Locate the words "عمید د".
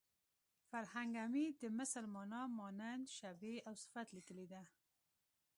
1.25-1.63